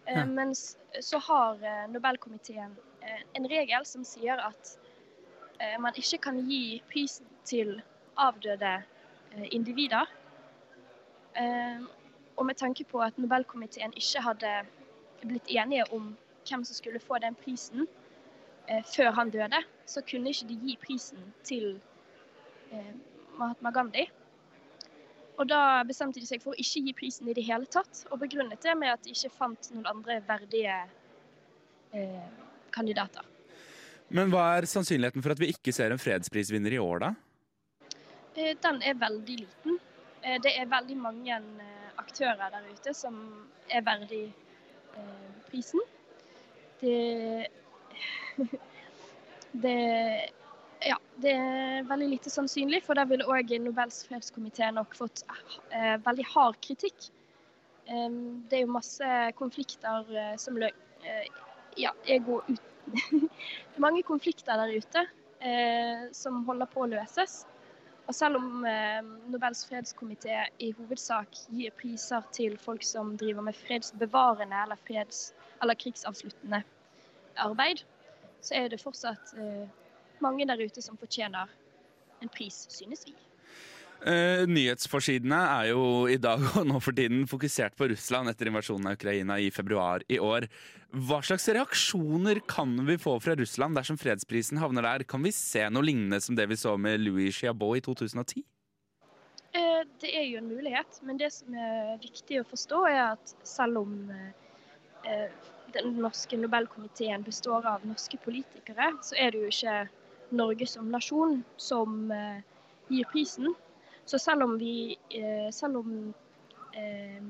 [0.07, 0.25] Eh, Ja.
[0.25, 4.77] Mens så har eh, Nobelkomiteen eh, en regel som sier at
[5.59, 7.81] eh, man ikke kan gi prisen til
[8.17, 8.83] avdøde
[9.35, 10.05] eh, individer.
[11.35, 11.81] Eh,
[12.37, 14.53] og med tanke på at Nobelkomiteen ikke hadde
[15.25, 16.15] blitt enige om
[16.49, 17.87] hvem som skulle få den prisen
[18.67, 21.81] eh, før han døde, så kunne ikke de gi prisen til
[22.71, 22.93] eh,
[23.39, 24.05] Mahatma Gandhi.
[25.35, 28.21] Og da bestemte de seg for å ikke gi prisen i det hele tatt, og
[28.21, 30.77] begrunnet det med at de ikke fant noen andre verdige
[31.91, 32.27] eh,
[32.75, 33.25] kandidater.
[34.15, 37.11] Men hva er sannsynligheten for at vi ikke ser en fredsprisvinner i år, da?
[38.35, 39.79] Eh, Den er veldig liten.
[40.21, 43.19] Eh, Det er veldig mange eh, aktører der ute som
[43.69, 44.29] er verdig
[45.49, 45.81] prisen.
[46.79, 47.47] Det
[49.55, 50.31] Det
[50.85, 55.23] ja, det er veldig lite sannsynlig, for der ville òg Nobels fredskomité nok fått
[55.71, 57.09] eh, veldig hard kritikk.
[57.89, 60.71] Um, det er jo masse konflikter eh, som lø
[61.05, 61.27] eh,
[61.77, 61.91] ja,
[62.25, 62.71] går ut
[63.85, 65.03] Mange konflikter der ute
[65.41, 67.43] eh, som holder på å løses.
[68.05, 69.01] Og selv om eh,
[69.33, 75.31] Nobels fredskomité i hovedsak gir priser til folk som driver med fredsbevarende eller, freds,
[75.65, 76.61] eller krigsavsluttende
[77.41, 77.81] arbeid,
[78.45, 79.65] så er det fortsatt eh,
[80.23, 81.49] mange der ute som fortjener
[82.21, 83.15] en pris, synes vi.
[84.05, 88.91] Eh, nyhetsforsidene er jo i dag og nå for tiden fokusert på Russland etter invasjonen
[88.91, 90.45] av Ukraina i februar i år.
[91.07, 95.07] Hva slags reaksjoner kan vi få fra Russland dersom fredsprisen havner der?
[95.09, 98.45] Kan vi se noe lignende som det vi så med Louis Chiabot i 2010?
[99.55, 103.35] Eh, Det er jo en mulighet, men det som er viktig å forstå, er at
[103.47, 105.29] selv om eh,
[105.73, 109.77] den norske Nobelkomiteen består av norske politikere, så er det jo ikke
[110.29, 112.41] Norge som nasjon som eh,
[112.89, 113.53] gir prisen.
[114.05, 116.13] Så selv om vi eh, Selv om
[116.73, 117.23] eh,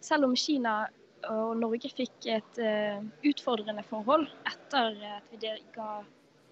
[0.00, 0.86] Selv om Kina
[1.28, 2.58] og Norge fikk et
[3.26, 5.88] utfordrende forhold etter at vi ga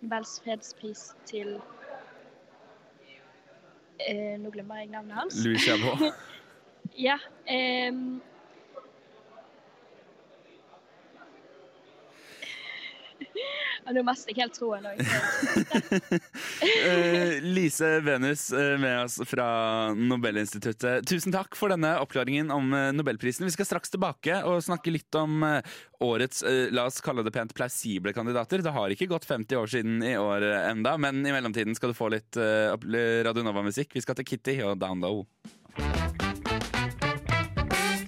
[0.06, 1.56] Nobels fredspris til
[3.98, 5.40] eh, Nå glemmer jeg navnet hans.
[5.44, 6.04] Louis Chabot.
[7.08, 7.16] ja.
[7.50, 8.20] ehm,
[13.86, 14.98] Ja, Nå mister jeg helt troen òg.
[16.86, 19.46] Eh, Lise Venus eh, med oss fra
[19.94, 21.04] Nobelinstituttet.
[21.06, 23.46] Tusen takk for denne oppklaringen om eh, Nobelprisen.
[23.46, 25.38] Vi skal straks tilbake og snakke litt om
[26.02, 26.42] årets,
[26.74, 28.60] la oss kalle det pent, plausible kandidater.
[28.66, 31.96] Det har ikke gått 50 år siden i år enda, men i mellomtiden skal du
[31.98, 32.84] få litt eh, opp-
[33.26, 33.94] Radio Nova-musikk.
[33.96, 35.22] Vi skal til Kitty og Down Low.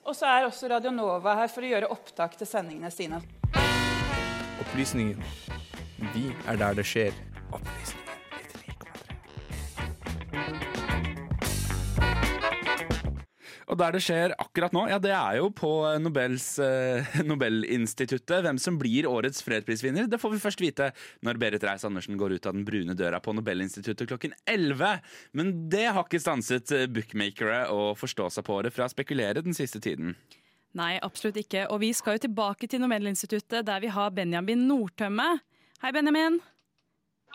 [0.08, 3.20] Og så er også Radio Nova her for å gjøre opptak til sendingene sine.
[4.60, 5.22] Opplysningen.
[6.14, 7.16] Vi er der det skjer.
[13.68, 18.40] Og der det skjer akkurat nå, ja, det er jo på Nobels, eh, Nobelinstituttet.
[18.46, 20.90] Hvem som blir årets fredsprisvinner, det får vi først vite
[21.26, 25.04] når Berit Reiss-Andersen går ut av den brune døra på Nobelinstituttet klokken 11.
[25.36, 29.44] Men det har ikke stanset eh, bookmakere å forstå seg på det fra å spekulere
[29.44, 30.16] den siste tiden.
[30.78, 31.64] Nei, absolutt ikke.
[31.72, 35.26] Og vi skal jo tilbake til Nomedelinstituttet, der vi har Benjamin Nordtømme.
[35.82, 36.38] Hei, Benjamin.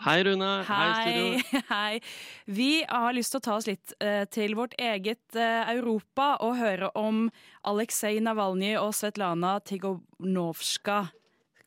[0.02, 0.48] Hei, Rune.
[0.66, 1.60] Hei, studio.
[1.74, 2.00] Hei.
[2.46, 6.56] Vi har lyst til å ta oss litt eh, til vårt eget eh, Europa og
[6.58, 7.28] høre om
[7.68, 11.04] Aleksej Navalnyj og Svetlana Tigonovska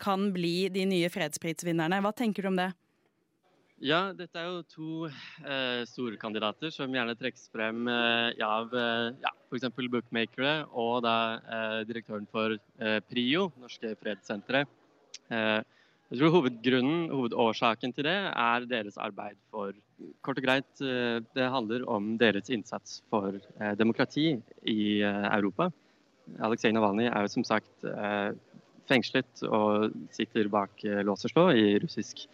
[0.01, 2.01] kan bli de nye fredsprisvinnerne.
[2.03, 2.71] Hva tenker du om det?
[3.77, 4.91] Ja, dette er jo to
[5.45, 9.67] eh, store kandidater som gjerne trekkes frem eh, av eh, ja, f.eks.
[9.93, 14.71] bookmakere og da eh, direktøren for eh, PRIO, Norske fredssenteret.
[15.29, 15.59] Eh,
[16.09, 19.77] jeg tror hovedgrunnen, hovedårsaken til det er deres arbeid for
[20.25, 23.37] Kort og greit, eh, det handler om deres innsats for
[23.77, 24.31] demokrati
[24.65, 25.69] i Europa.
[26.41, 27.85] Aleksej Navalnyj er jo som sagt
[28.89, 32.25] fengslet og sitter bak lås og slå i russisk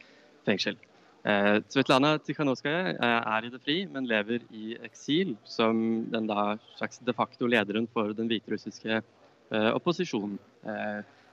[0.48, 0.80] fengsel.
[1.24, 6.58] Eh, Svetlana Tikhanovskaja eh, er i det fri, men lever i eksil som den da
[6.76, 10.36] slags de facto lederen for den hviterussiske eh, opposisjonen.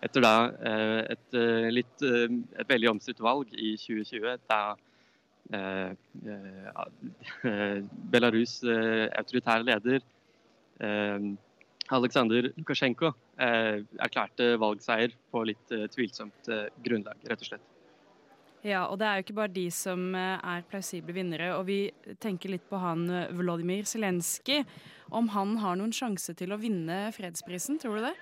[0.01, 0.49] Etter da
[1.13, 1.35] et,
[1.69, 4.75] litt, et veldig omstridt valg i 2020, da
[8.15, 10.01] Belarus' autoritære leder
[11.93, 16.49] Aleksandr Lukasjenko erklærte valgseier på litt tvilsomt
[16.81, 17.80] grunnlag, rett og slett.
[18.61, 21.55] Ja, og det er jo ikke bare de som eh, er plausible vinnere.
[21.57, 21.79] Og vi
[22.21, 24.67] tenker litt på han eh, Volodymyr Zelenskyj.
[25.17, 28.13] Om han har noen sjanse til å vinne fredsprisen, tror du det?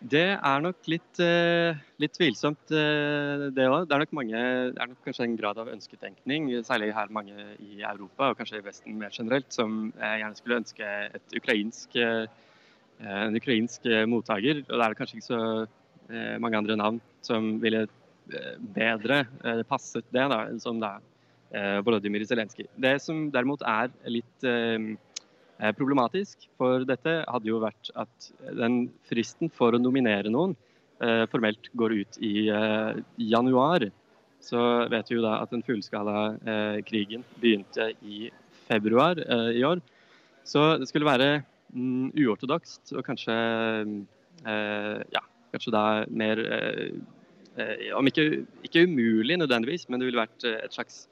[0.00, 3.84] Det er nok litt, eh, litt tvilsomt, det òg.
[3.84, 4.40] Det er nok mange,
[4.72, 8.62] det er nok kanskje en grad av ønsketenkning, særlig her mange i Europa og kanskje
[8.62, 10.88] i Vesten mer generelt, som gjerne skulle ønske
[11.20, 14.64] et ukrainsk, en ukrainsk mottaker.
[14.64, 15.44] Og det er kanskje ikke så
[16.40, 17.84] mange andre navn som ville
[18.74, 20.96] bedre eh, passet det, da, som da
[21.52, 22.68] eh, Volodymyr Zelenskyj.
[22.76, 24.96] Det som derimot er litt eh,
[25.76, 30.54] Problematisk for dette hadde jo vært at den fristen for å nominere noen
[31.28, 32.46] formelt går ut i
[33.20, 33.84] januar.
[34.40, 36.38] Så vet vi jo da at den fullskala
[36.88, 38.30] krigen begynte i
[38.70, 39.20] februar
[39.52, 39.84] i år.
[40.48, 41.42] Så det skulle være
[41.76, 43.36] mm, uortodokst og kanskje
[44.40, 46.40] ja, kanskje da mer
[47.96, 48.24] Om ikke,
[48.66, 51.06] ikke umulig nødvendigvis, men det ville vært eh, et slags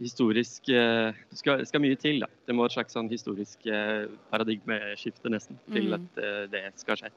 [0.00, 2.28] historisk eh, Det skal, skal mye til, da.
[2.48, 5.94] Det må et slags sånn historisk eh, paradigmeskifte nesten til Mm.
[6.00, 7.12] at eh, det skal skje.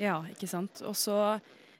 [0.00, 0.82] Ja, ikke sant.
[0.88, 1.16] Og så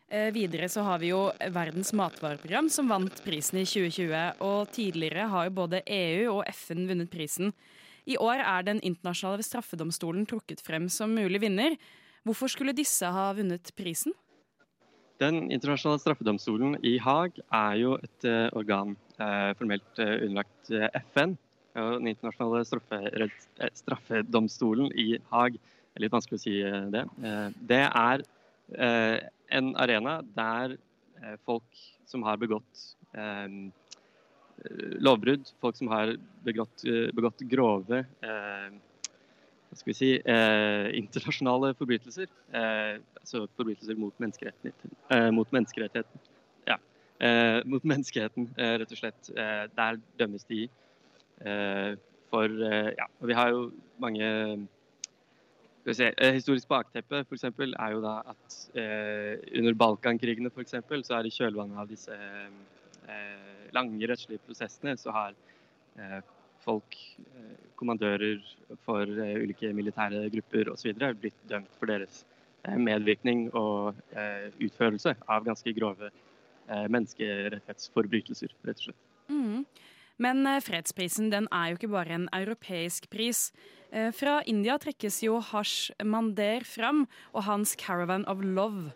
[0.08, 4.40] eh, videre så har vi jo Verdens matvareprogram som vant prisen i 2020.
[4.40, 7.52] Og tidligere har jo både EU og FN vunnet prisen.
[8.08, 11.76] I år er Den internasjonale straffedomstolen trukket frem som mulig vinner.
[12.24, 14.12] Hvorfor skulle disse ha vunnet prisen?
[15.20, 20.70] Den internasjonale straffedomstolen i Haag er jo et eh, organ eh, formelt eh, underlagt
[21.12, 21.35] FN.
[21.76, 22.64] Den internasjonale
[23.76, 26.54] straffedomstolen i Haag er litt vanskelig å si
[26.90, 27.04] det.
[27.70, 28.24] Det er
[29.61, 30.74] en arena der
[31.46, 32.83] folk som har begått
[34.98, 36.83] lovbrudd, folk som har begått,
[37.14, 38.68] begått grove eh,
[39.78, 42.26] skal vi si, eh, internasjonale forbrytelser.
[42.52, 44.94] Eh, altså forbrytelser mot menneskerettigheten.
[45.14, 46.20] Eh, mot menneskerettigheten.
[46.66, 46.76] Ja.
[47.20, 49.30] Eh, mot menneskeheten, eh, rett og slett.
[49.37, 50.68] Eh, der dømmes de
[52.30, 52.48] for
[52.98, 54.68] Ja, og vi har jo mange
[55.80, 58.56] skal vi se, Historisk bakteppe for eksempel, er jo da at
[59.56, 62.12] under Balkankrigene for eksempel, så er i kjølvannet av disse
[63.72, 65.33] lange rettslige prosessene, så har
[66.64, 68.40] folk, eh, kommandører
[68.85, 70.92] for eh, ulike militære grupper osv.
[71.20, 72.25] blitt dømt for deres
[72.64, 73.96] eh, medvirkning og
[74.61, 76.11] utførelse av ganske grove
[76.70, 79.07] menneskerettighetsforbrytelser, rett og slett.
[79.27, 79.64] Mm.
[80.23, 83.49] Men fredsprisen den er jo ikke bare en europeisk pris.
[84.14, 88.92] Fra India trekkes jo Hash Mander fram og hans 'Caravan of Love'.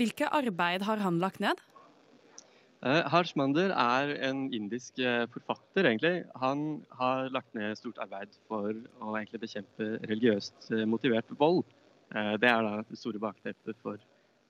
[0.00, 1.54] Hvilke arbeid har han lagt ned?
[2.78, 6.22] Uh, Harsh Mander er en indisk uh, forfatter, egentlig.
[6.38, 8.70] Han har lagt ned stort arbeid for
[9.02, 11.64] å bekjempe religiøst uh, motivert vold.
[12.08, 13.98] det er da det store bakteppet for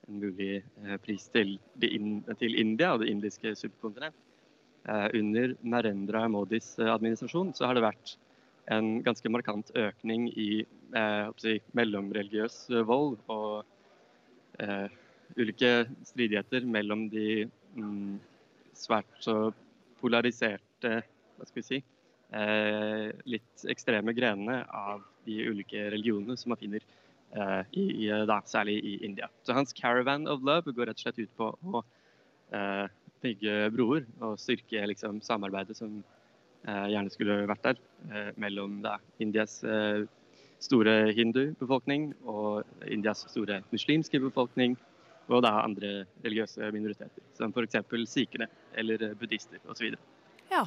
[0.06, 0.60] en mulig
[1.02, 4.14] pris til, til, India og det indiske subkontinent.
[4.86, 8.14] under Narendra Modis administrasjon så har det vært
[8.70, 10.62] en ganske markant økning i
[11.42, 13.66] si, mellomreligiøs vold og
[15.34, 15.72] ulike
[16.06, 17.50] stridigheter mellom de
[18.78, 19.50] svært så
[20.00, 21.00] polariserte
[21.38, 21.78] hva skal vi si,
[22.34, 28.78] eh, litt ekstreme grenene av de ulike religionene som man finner eh, i, da, særlig
[28.82, 29.28] i India.
[29.46, 31.84] Så hans 'Caravan of Love' går rett og slett ut på å
[32.52, 32.86] eh,
[33.22, 36.02] bygge broer og styrke liksom, samarbeidet som
[36.66, 40.04] eh, gjerne skulle vært der eh, mellom da, Indias eh,
[40.62, 44.76] store hindu-befolkning og Indias store muslimske befolkning
[45.28, 47.80] og da andre religiøse minoriteter, som f.eks.
[48.10, 49.96] sikhene eller buddhister osv.
[50.52, 50.66] Ja.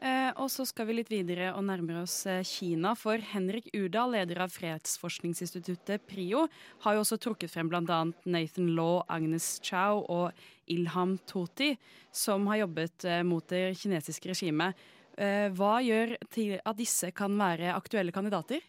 [0.00, 2.94] Eh, og så skal vi litt videre og nærmere oss eh, Kina.
[2.96, 6.46] For Henrik Udal, leder av fredsforskningsinstituttet PRIO,
[6.86, 8.00] har jo også trukket frem bl.a.
[8.24, 10.40] Nathan Law, Agnes Chow og
[10.72, 11.74] Ilham Toti,
[12.16, 14.88] som har jobbet eh, mot det kinesiske regimet.
[15.20, 18.62] Hva gjør til at disse kan være aktuelle kandidater?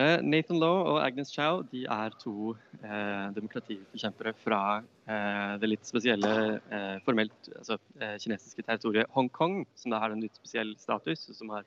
[0.00, 5.88] Eh, Nathan Law og Agnes Chow de er to eh, demokratiforkjempere fra eh, det litt
[5.88, 11.26] spesielle eh, formelt altså, eh, kinesiske territoriet Hongkong, som da har en litt spesiell status,
[11.28, 11.66] og som har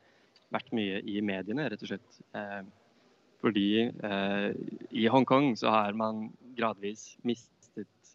[0.56, 2.17] vært mye i mediene, rett og slett.
[2.38, 2.63] Eh,
[3.43, 3.67] fordi
[4.96, 8.13] i Hongkong så har man gradvis mistet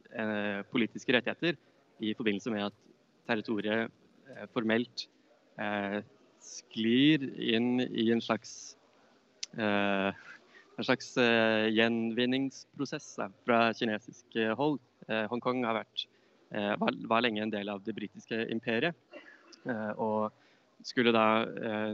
[0.72, 1.58] politiske rettigheter
[2.00, 2.78] i forbindelse med at
[3.28, 3.92] territoriet
[4.54, 5.04] formelt
[6.40, 8.77] sklir inn i en slags
[9.56, 14.78] en slags eh, gjenvinningsprosess fra kinesisk eh, hold.
[15.08, 16.02] Hongkong har vært,
[16.52, 18.92] var, lenge en del av det britiske imperiet.
[19.96, 20.28] og
[20.84, 21.46] skulle da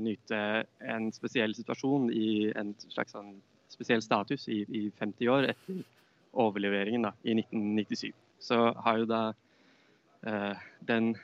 [0.02, 0.40] nyte
[0.82, 3.36] en spesiell situasjon i en slags sånn
[3.70, 5.84] spesiell status i, i 50 år etter
[6.34, 8.10] overleveringen da, i 1997.
[8.42, 9.22] Så har jo da
[10.26, 11.14] eh, den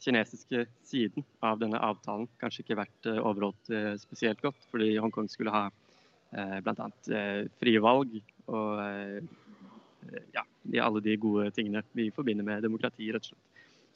[0.00, 5.28] kinesiske siden av denne avtalen kanskje ikke vært eh, overholdt eh, spesielt godt, fordi Hongkong
[5.30, 6.88] skulle ha eh, bl.a.
[7.60, 8.16] Frie valg
[8.50, 8.80] og
[10.34, 10.42] ja,
[10.82, 13.46] alle de gode tingene vi forbinder med demokrati, rett og slett.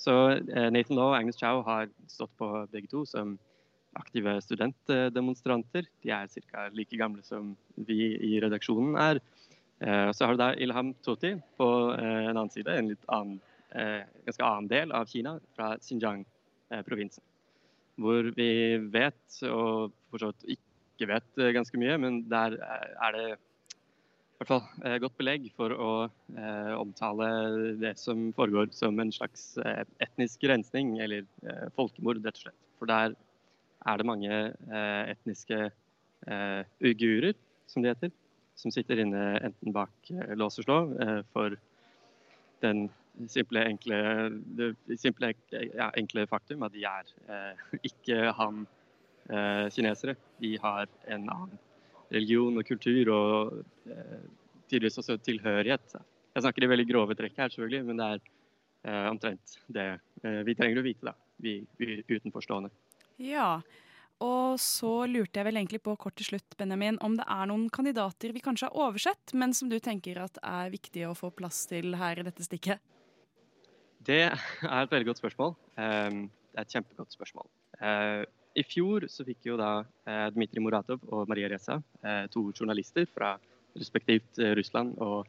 [0.04, 0.12] Så
[0.74, 3.36] Nathan Law og Agnes Chow har stått på begge to som
[3.96, 5.86] aktive studentdemonstranter.
[6.02, 6.66] De er ca.
[6.74, 7.54] like gamle som
[7.88, 9.22] vi i redaksjonen er.
[10.12, 13.38] Så har du da Ilham Toti på en annen side, en litt annen
[13.74, 17.24] ganske annen del av Kina, fra Xinjiang-provinsen.
[18.00, 18.50] Hvor vi
[18.90, 23.26] vet, og fortsatt ikke vet eh, ganske mye, men der er det
[24.34, 25.90] i hvert fall eh, godt belegg for å
[26.34, 27.28] eh, omtale
[27.78, 32.60] det som foregår som en slags eh, etnisk rensning, eller eh, folkemord, rett og slett.
[32.80, 33.14] For der
[33.84, 35.58] er det mange etniske
[36.80, 37.34] uigurer,
[37.68, 38.12] som de heter,
[38.56, 40.08] som sitter inne enten bak
[40.40, 40.78] lås og slå
[41.34, 41.56] for
[42.64, 42.86] den
[43.30, 43.98] simple, enkle,
[44.58, 50.16] det simple, ja, enkle faktum at de er eh, ikke han-kinesere.
[50.16, 51.60] Eh, de har en annen
[52.14, 54.24] religion og kultur og eh,
[54.68, 55.96] tydeligvis også tilhørighet.
[56.34, 58.20] Jeg snakker i veldig grove trekk her, selvfølgelig, men det er
[58.90, 59.88] eh, omtrent det
[60.24, 62.72] eh, vi trenger å vite, da, vi, vi utenforstående.
[63.22, 63.60] Ja,
[64.24, 67.68] og så lurte jeg vel egentlig på kort til slutt, Benjamin, om det er noen
[67.72, 71.64] kandidater vi kanskje har oversett, men som du tenker at er viktige å få plass
[71.70, 72.82] til her i dette stikket?
[74.04, 75.54] Det er et veldig godt spørsmål.
[75.80, 77.46] Ehm, det er et kjempegodt spørsmål.
[77.80, 79.70] Eh, I fjor så fikk jo da
[80.06, 83.34] eh, Dmitrij Muratov og Maria Reza, eh, to journalister fra
[83.74, 85.26] respektivt Russland og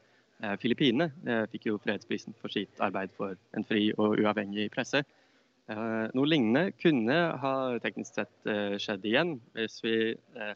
[0.60, 1.08] Filippinene,
[1.50, 5.00] fikk jo fredsprisen for sitt arbeid for en fri og uavhengig presse.
[5.72, 8.50] Noe lignende kunne ha teknisk sett
[8.84, 9.32] skjedd igjen.
[9.56, 9.96] Hvis vi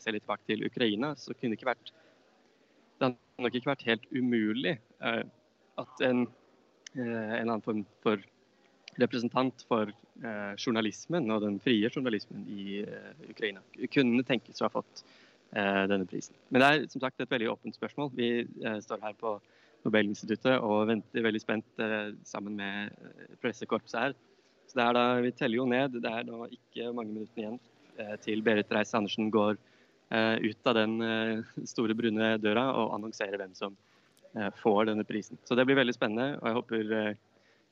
[0.03, 1.93] ser litt tilbake til Ukraina, så kunne det ikke vært
[2.99, 6.27] det hadde nok ikke vært helt umulig at en
[6.97, 8.21] Eh, en annen form for
[8.99, 13.61] representant for eh, journalismen og den frie journalismen i eh, Ukraina.
[13.93, 15.03] Kunne tenkes å ha fått
[15.49, 16.35] denne prisen.
[16.53, 18.11] Men det er som sagt et veldig åpent spørsmål.
[18.13, 18.43] Vi
[18.85, 19.31] står her på
[19.81, 21.81] Nobelinstituttet og venter veldig spent
[22.29, 22.93] sammen med
[23.41, 24.13] pressekorpset her.
[24.69, 25.97] Så det er da, Vi teller jo ned.
[25.97, 29.57] Det er da ikke mange minuttene igjen til Berit Reiss-Andersen går
[30.45, 31.01] ut av den
[31.65, 33.73] store brune døra og annonserer hvem som
[34.61, 35.37] får denne prisen.
[35.43, 36.37] Så det blir veldig spennende.
[36.39, 37.17] Og jeg håper eh,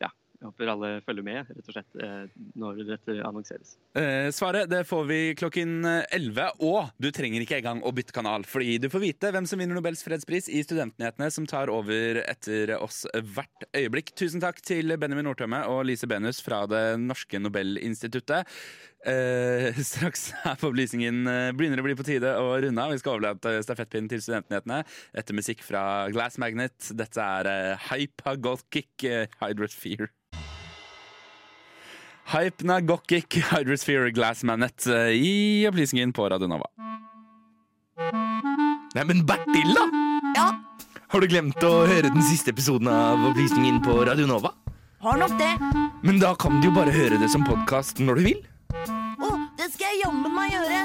[0.04, 3.76] ja, jeg håper alle følger med rett og slett eh, når dette annonseres.
[3.98, 8.46] Eh, svaret det får vi klokken 11, og du trenger ikke engang å bytte kanal,
[8.50, 12.76] fordi du får vite hvem som vinner Nobels fredspris i Studentnyhetene, som tar over etter
[12.80, 14.14] oss hvert øyeblikk.
[14.18, 18.50] Tusen takk til Benjamin Nordtømme og Lise Benus fra Det norske Nobelinstituttet.
[19.06, 22.94] Eh, straks her på opplysningen eh, begynner det å bli på tide å runde av.
[22.96, 24.82] Vi skal overlate stafettpinnen til Studentnyhetene
[25.18, 25.84] etter musikk fra
[26.14, 26.90] Glass Magnet.
[26.98, 30.10] Dette er eh, Hypagokic eh, Hydrosphere.
[32.28, 35.36] Hypnagogic Hydrosphere Glass Magnet eh, i
[35.70, 36.68] opplysningen på Radio Nova.
[38.98, 39.86] Neimen, Bertil, da!
[40.36, 40.48] Ja?
[41.08, 44.52] Har du glemt å høre den siste episoden av Opplysningen på Radio Nova?
[45.06, 45.54] Har nok det.
[46.04, 48.42] Men da kan du jo bare høre det som podkast når du vil.
[48.74, 50.82] Å, det skal jeg jammen meg gjøre.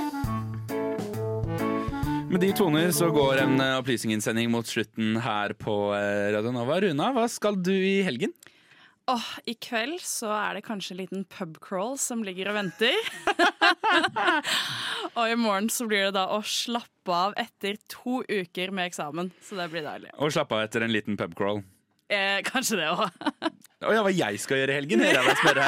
[2.33, 6.78] Med de toner så går en opplysninginnsending opplysningssending mot slutten her på eh, Radio Nova.
[6.80, 8.33] Runa, hva skal du i helgen?
[9.11, 12.95] Åh, I kveld så er det kanskje en liten pubcrawl som ligger og venter.
[15.18, 19.33] og i morgen så blir det da å slappe av etter to uker med eksamen.
[19.43, 20.14] Så det blir deilig.
[20.22, 21.64] Og slappe av etter en liten pubcrawl.
[22.12, 23.09] Eh, kanskje det òg.
[23.83, 25.03] Å ja, hva jeg skal gjøre i helgen?
[25.03, 25.66] hører jeg deg spørre.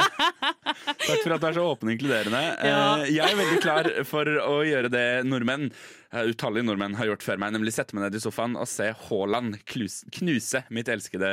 [1.05, 2.41] Takk for at du er så åpen og inkluderende.
[2.65, 2.79] Ja.
[3.03, 5.69] Eh, Jeg er veldig klar for å gjøre det nordmenn
[6.23, 9.57] utallige nordmenn har gjort før meg, nemlig sette meg ned i sofaen og se Haaland
[9.67, 11.29] knuse mitt elskede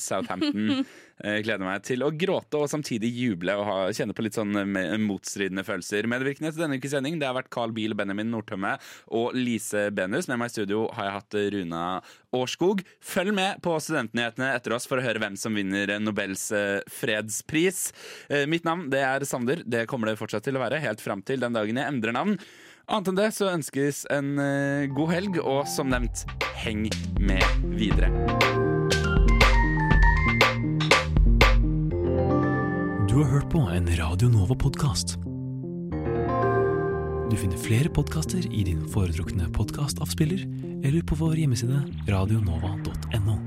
[0.00, 0.84] Southampton.
[1.22, 4.56] Jeg gleder meg til å gråte og samtidig juble og ha, kjenne på litt sånn
[4.58, 6.08] eh, motstridende følelser.
[6.10, 8.74] Medvirkende til denne ukes sending det har vært Carl Biel, Benjamin Nordtømme
[9.16, 10.28] og Lise Benus.
[10.30, 11.84] Med meg i studio har jeg hatt Runa
[12.36, 12.82] Årskog.
[13.00, 17.90] Følg med på Studentnyhetene etter oss for å høre hvem som vinner Nobels eh, fredspris.
[18.28, 19.62] Eh, Mitt navn det er Sander.
[19.64, 22.36] Det kommer det fortsatt til å være helt fram til den dagen jeg endrer navn.
[22.86, 26.20] Annet enn det så ønskes en eh, god helg, og som nevnt,
[26.54, 26.84] heng
[27.18, 27.42] med
[27.74, 28.12] videre.
[33.10, 35.16] Du har hørt på en Radio Nova-podkast.
[37.26, 40.46] Du finner flere podkaster i din foretrukne podkastavspiller
[40.86, 43.40] eller på vår hjemmeside radionova.no.